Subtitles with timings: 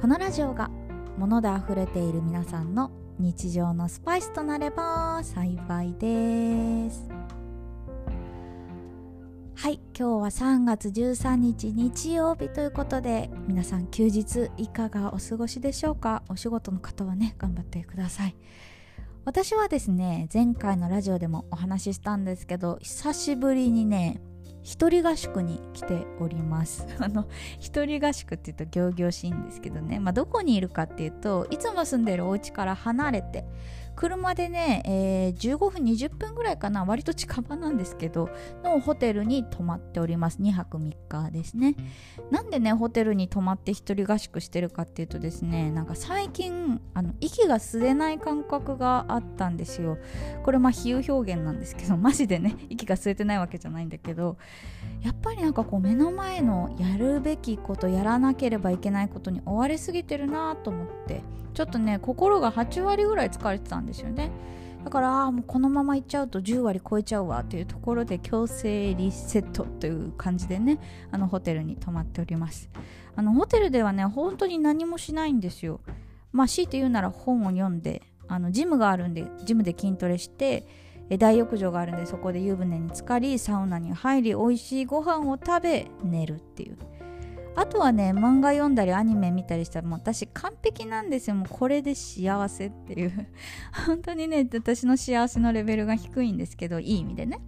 [0.00, 0.70] このラジオが
[1.18, 7.06] 物であふれている皆さんの日常のスパイスとなれば幸いです。
[9.56, 16.22] はい今日は3月13日日曜日ということで皆さん休日いかがお過ごしでしょうか？
[16.30, 18.34] お仕事の方はね頑張ってください。
[19.26, 24.22] 私はですね前回のラジオでもお話ししたんですけど久しぶりにね
[24.62, 26.86] 一人合宿に来ております。
[27.00, 27.26] あの
[27.58, 33.44] 一人合宿って言うと行々しいんですけどね、まあ、どこにいるかっていうといつも住んでるお家から離れて
[34.00, 38.30] 車でね、えー、15分20分ぐらいかな割と近場なんですけど
[38.64, 40.40] のホテルに泊まっております。
[40.40, 41.76] 2泊3日ですね。
[42.30, 49.98] なんでねホテルに泊まって一人合宿してるかっていうとですねなんか最近あの息が吸えない感覚があったんですよ。
[50.44, 54.38] これまあ比喩表現なんですけど マジでね息が吸えてないわけじゃないんだけど
[55.02, 61.20] やっぱりなんかこう目の前のやるべきことやらなければいけないことに追われすぎてるなと思って
[61.60, 64.30] ちょっとね心が8割ぐらい疲れてたんですよね。
[64.82, 70.78] だからあもうこのままいっちゃうと10割超えちゃうわというところで強制リセットという感じでね
[71.10, 72.70] あのホテルに泊まっております。
[73.14, 75.82] あのホテルではね本当に何もしないんですよ。
[76.32, 80.66] まあ強いて言うなら本を読んであのジムがあるんでジムで筋トレして
[81.18, 86.78] 大浴場があるんでそこで湯船に浸かりサウナに入り美味しいご飯を食べ寝るっていう。
[87.56, 91.36] あとはね漫画読んだりアニメ見たりしたらもう私完璧なんですよ。
[91.36, 93.28] もうこれで幸せっていう。
[93.86, 97.40] 本当にね私の幸せのレベルが低いんですけどいい意味でね。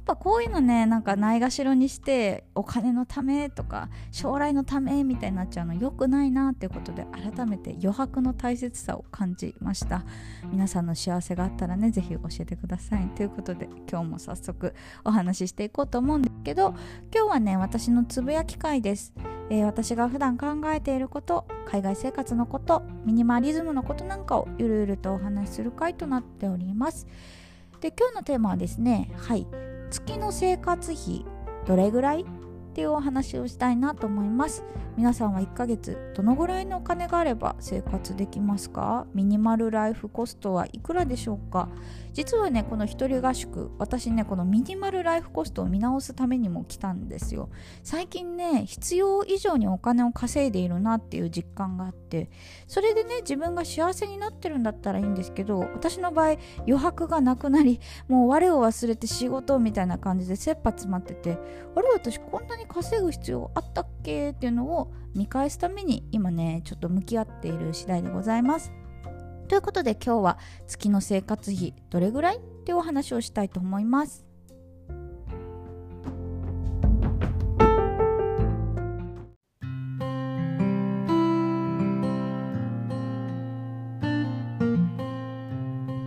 [0.00, 10.04] っぱこういうのねなんかないがしろにしてお金のためとか将来のためみたいになっちゃうの良くないなっていうことで改めて余白の大切さを感じました。
[10.50, 13.08] 皆さんの幸せがあったらね是非教えてください。
[13.14, 14.74] ということで今日も早速
[15.04, 16.74] お話ししていこうと思うんですけど
[17.14, 19.12] 今日はね私のつぶやき会です。
[19.50, 27.06] えー、私が普段考えていること海外生活のことミニマリズムのことなんかをゆるゆるとお話しする回となっております。
[27.80, 29.69] で今日のテーマはですねはい。
[29.90, 31.24] 月の生活費
[31.66, 32.24] どれぐらいっ
[32.72, 34.64] ていうお話をしたいなと思います。
[34.96, 39.06] 皆さんは1ヶ月どのぐらいのお金があれば生活できますか？
[39.14, 41.68] ミニマルライフコストはいくらでしょうか？
[42.12, 47.50] 実はねこの一人合宿私ねこのミニマルライフコストを見直すためにも来たんですよ。
[47.82, 52.30] 最近ね必要以上にお金を稼いでいるなっていう実感があって
[52.66, 61.38] それでね自分が幸せになってるんだったらいいんですけど私の場合余白がなくなりもう我を忘れて仕事みたいな感じで切羽詰まってて
[61.76, 64.30] あれ私こんなに稼ぐ必要あったっけ？
[64.30, 68.72] っていうのを見返すために今ねちょっと向き合っている次第でございます。
[69.50, 70.38] ということで今日は
[70.68, 74.24] 月の生活費どれぐらいっていうお話をしたいと思います。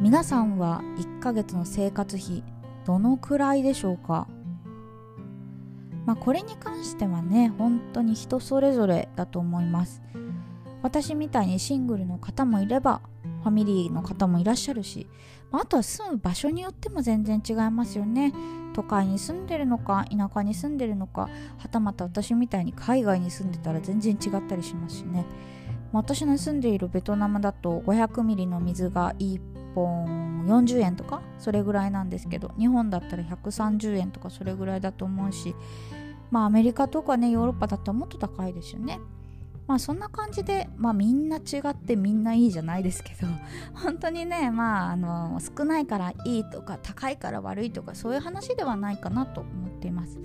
[0.00, 2.44] 皆さんは1ヶ月の生活費
[2.86, 4.28] どのくらいでしょうか？
[6.06, 10.02] まあこれに関してはね本当に人それぞれだと思います
[10.82, 13.00] 私みたいにシングルの方もいれば
[13.44, 15.06] ファミリーの方もいらっしゃるし
[15.50, 18.32] まあとは住む場所によっても全然違いますよね。
[18.72, 21.28] 都会に住んでるのか田舎に住んでるのか
[21.58, 25.26] はたまた私みたいに海外に住んでたら全然違ったりしますしね。
[25.92, 29.40] ま私の住んでいるベトナムだと500ミリの水が1
[29.76, 35.54] 本40円とかそれぐらいなんですけど日本だったら130円とかそれぐらいだと思うし
[36.30, 38.98] まあアメリカとかねヨーロッパだったらもっと高いですよね。
[39.66, 43.26] まあそんな感じで、まあみんな違ってみんないいじゃないですけど、
[43.74, 50.18] 本当にね、まああの、少ないからいいとか高いから悪いとかそういう話ではないかなと思っています。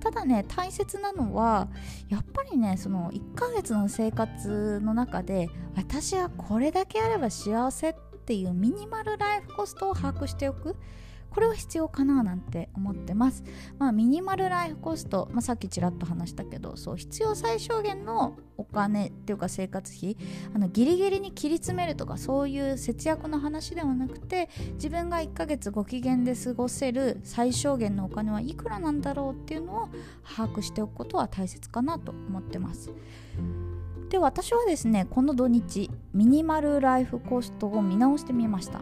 [0.00, 1.68] ただね、大切なのは、
[2.08, 7.94] やっぱりね、その1ヶ月の生活の中で、私はこれだけあれば幸せっ
[8.24, 10.74] ていうミニマルライフコストを把握しておく。
[11.30, 13.44] これは必要かななんて思ってます。
[13.78, 20.16] まあ、ミニマルライフコスト、まあ、さっきちらっと話したけどそう必要最小限のお金っていうか生活費
[20.54, 29.88] あのギリギリに切り詰めるとかそういう節約の話ではなくて自分が1ヶ月ご機嫌で過ごせる最小限のお金はいくらなんだろうっていうのを
[30.24, 32.90] 把握しておくことは大切かなと思ってます。
[34.10, 38.80] で私はですねこの土日ミニマルライフコストを見直してみました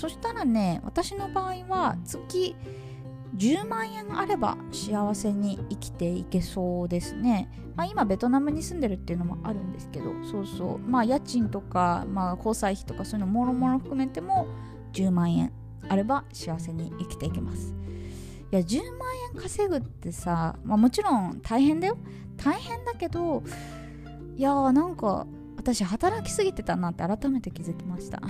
[0.00, 2.56] そしたらね私の場合は月
[3.36, 10.78] 10万円あれば幸せに生きていけそうですね、まあ、今ベトナムに住んでるっていうのもあるんですけどそうそう。
[10.78, 14.46] まあ家賃とか、まあ、交際費とかそういうのもろもろ含めても
[14.94, 15.52] 10万円
[15.86, 17.74] あれば幸せに生きていけます。
[18.52, 21.98] いや10万円稼ぐってさ、まあ、もちろん大変だよ。
[22.38, 23.42] 大変だけど
[24.34, 25.26] いやーなんか
[25.60, 28.22] 私働きすぎてたなって改めて気づきました。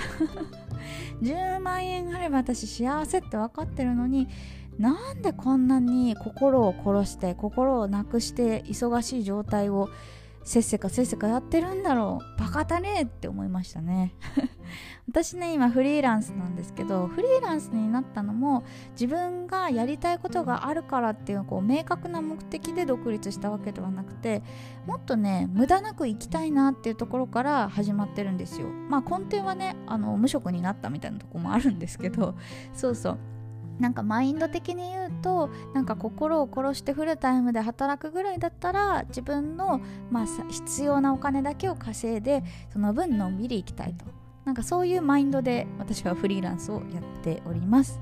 [1.22, 4.26] 10万円あれば私幸せって分かってるのに
[4.78, 9.90] なんでこんなに心を殺して心をなくして忙しい状態を
[10.42, 12.40] せっせかせっせかやってるんだろう。
[12.40, 14.14] バカだねって思いましたね。
[15.08, 24.42] 私ね今フリーランスなんですけどフリーランスになったのも自分がやりたいことがあるからっていうこう明確な目的で独立したわけではなくて
[24.86, 28.68] もっとね無駄なく生きたいなっていうところから始まってるんですよ。
[28.68, 32.34] まあ根底はねあの無職になったみたいなとこもあるんですけど
[32.72, 33.18] そうそう。
[33.80, 39.80] なんかマインド的に言うとなんか心を殺してフルタイムで働くぐらいだったら自分の、
[40.10, 44.04] まあ、必要なお金だけを稼いでその分のんびりいきたいと。
[44.44, 48.00] なんかそういうマインドで私はフリーランスをやっております。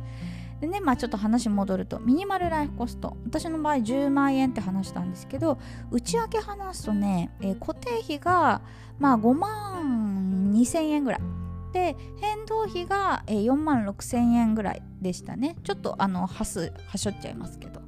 [0.60, 3.16] でねまあちょっと話戻るとミニマルライフコスト。
[3.24, 5.58] 私の場合10万円って話したんですけど
[5.90, 8.62] 内訳話すとね、えー、固定費が
[8.98, 11.38] まあ5万2000円ぐらい。
[11.73, 15.56] で変動費が4万6000円ぐらいでしたね。
[15.65, 17.81] ちょっとあのはすはしょっちゃいますけど。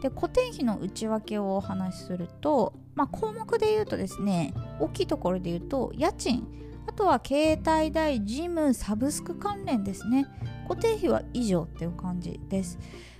[0.00, 6.46] で固定費の内訳をお話しすると、まあ、項目で言うとですね大きいところで言うと家賃。
[6.86, 10.26] あとは携帯代ジムサブスク関連ですね。
[10.66, 12.78] 固定費は以上っていう感じです。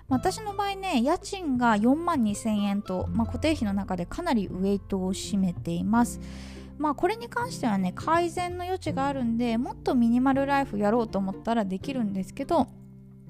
[0.08, 6.20] 私の場合ね家賃が4万2000円と、まあ、固定費の中でかなりウェイトを占めています。
[6.80, 12.68] まあこれに関してはね改善の余地があるんでもっとミニマルライフやろうと思ったらできるんですけど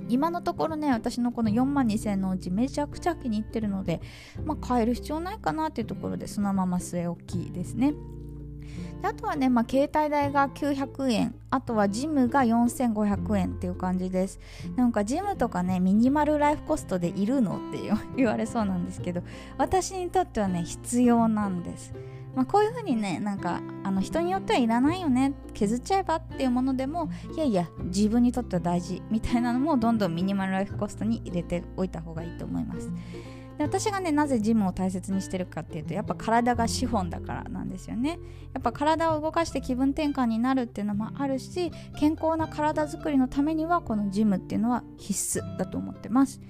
[0.09, 4.01] 今のところね私のこの4万2000のうちめちゃくちゃ気に入ってるので、
[4.45, 7.93] まあ、変える必要ないかなっていうところでそのまま据え置きですね。
[9.03, 14.39] であとはね、まあ、携帯代が900円あとはジムが4500円っていう感じです
[14.77, 17.81] なんかジムとかねミニマルライフコストでいるのって
[18.17, 19.23] 言われそうなんですけど
[19.59, 21.93] 私にとってはね必要なんです
[22.35, 32.91] まあ、こういうふうにねなんかあの人によってはいらないよね削っちゃえばっていうものでもいやいや自分にとっては大事みたいなのもどんどんミニマルライフコストに入れておいた方がいいと思います。
[33.59, 38.19] で私がねなぜジムを大切にしてるかっていうとやっぱ体が資本だからなんですよね。
[38.55, 46.41] やっぱ体を動かして気分転換になるっていうのもあるし健康な体づくりのためにはこのジムっていうのは必須だと思ってます。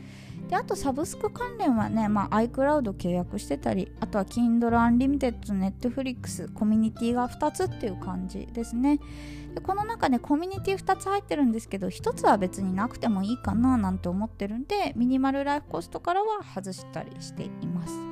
[0.51, 8.99] であとサブスク関連はね、まあ、iCloud 契約してたりあとは Kindle Unlimited、Netflix コミュニティが2つっていう感じですね。
[9.55, 18.10] でこの中ねコミュニティ2つ入ってるんですけど1つは別になくてもいいかななんて思ってるんでミニマルライフコストからは外したりしています。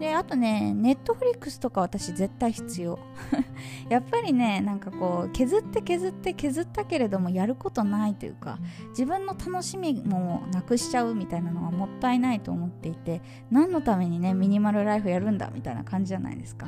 [0.00, 2.98] であとねネットフリックスとか私絶対必要。
[3.90, 8.58] やっぱりねなんかこう削って削って削ったけれどもやることないというか
[8.90, 13.20] 自分の楽しみもなくしちゃうみたいなのはもったいないと思っていて
[13.50, 16.66] 何のためにねミニマルライフやるんだみたいな感じじゃないですか。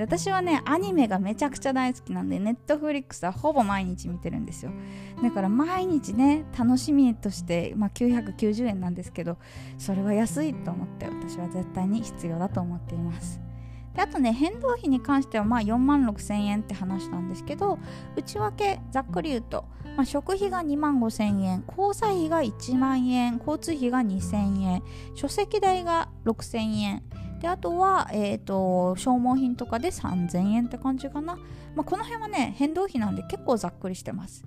[0.00, 4.72] で私はねアニメがめちゃくちゃ大好きなんでネットフリックスはほぼ毎日見てるんですよ。
[5.22, 9.36] だから毎日ね楽しみとして、まあ、990円なんですけど
[9.76, 13.40] それは安いと思って私は絶対に必要だと思っています。
[13.94, 17.78] であとね変動費に関してはまあ4万6千円って話したんですけど
[18.16, 19.66] 内訳ざっくり言うと、
[19.96, 24.82] まあ、食費が2万5千円交際費が1万円交通費が2千円
[25.14, 27.02] 書籍代が6千円
[27.40, 31.36] であとは、えーと、消耗品とかで3000円って感じかな、
[31.74, 34.44] まあ、この辺はね変動費なんで結構ざっくりしてます。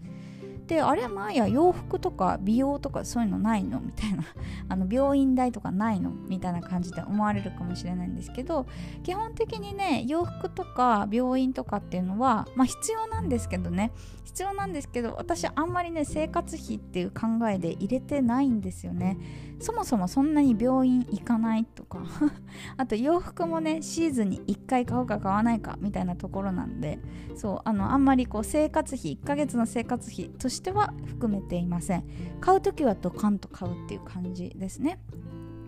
[0.68, 3.82] であれまあや洋服とか美容とかそういうのないの？
[3.82, 4.24] みたいな。
[4.70, 6.12] あの病院代とかないの？
[6.12, 8.66] みたいな感じで思われるかもしれないんですけど
[9.04, 13.92] 基本的にね洋服とか病院とかっていうのはまあ必要なんですけどね。
[14.24, 19.18] 必要なんですけど私あんまりね生活費っていう考えで入れてないんですよね。
[19.64, 22.04] そもそもそんなに病院行かないとか
[22.76, 27.00] あと洋服もねシーズンに1回買うか買わないかみたいなところなんで
[27.36, 32.04] そうあのあんまりこう生活費1ヶ月の生活費としては含めていません。
[32.42, 35.00] 買う時はドカンと買うっていう感じですね。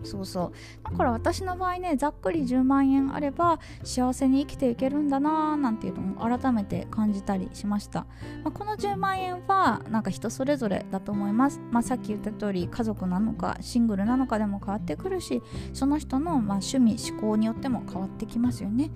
[0.06, 0.90] そうそう。
[0.90, 8.00] だから私の場合ねざっくり10万円あれば幸せに生きていけるんだなーなんていうのも改めて感じたりしました、
[8.44, 18.90] まあ、この10万円はなんか人それぞれだと思います、まあ、さっき言った通り家族なのかシングルなのかでも変わってくるしその人のま趣味思考によっても変わってきますよね。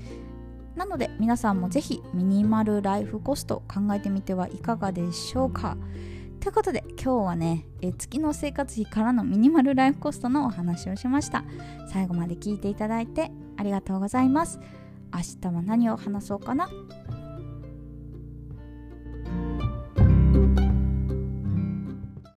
[0.76, 5.76] なので皆さんもぜひミニマルライフコスト考えてみてはいかがでしょうか。
[6.40, 11.44] ということで今日はねえ月の生活費からのミニマルライフコストのお話をしました。
[11.92, 14.58] 最後まで聞いていただいてありがとうございます。
[15.12, 15.20] 明
[15.50, 16.68] 日は何を話そうかな？